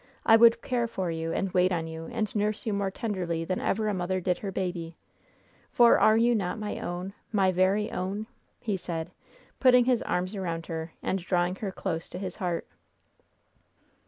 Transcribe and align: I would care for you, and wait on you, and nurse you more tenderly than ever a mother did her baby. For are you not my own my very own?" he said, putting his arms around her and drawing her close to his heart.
I 0.25 0.35
would 0.35 0.63
care 0.63 0.87
for 0.87 1.11
you, 1.11 1.31
and 1.31 1.51
wait 1.51 1.71
on 1.71 1.85
you, 1.85 2.07
and 2.11 2.35
nurse 2.35 2.65
you 2.65 2.73
more 2.73 2.89
tenderly 2.89 3.45
than 3.45 3.59
ever 3.61 3.87
a 3.87 3.93
mother 3.93 4.19
did 4.19 4.39
her 4.39 4.51
baby. 4.51 4.95
For 5.71 5.99
are 5.99 6.17
you 6.17 6.33
not 6.33 6.57
my 6.57 6.79
own 6.79 7.13
my 7.31 7.51
very 7.51 7.91
own?" 7.91 8.25
he 8.59 8.77
said, 8.77 9.11
putting 9.59 9.85
his 9.85 10.01
arms 10.01 10.33
around 10.33 10.65
her 10.65 10.91
and 11.03 11.19
drawing 11.19 11.57
her 11.57 11.71
close 11.71 12.09
to 12.09 12.17
his 12.17 12.37
heart. 12.37 12.65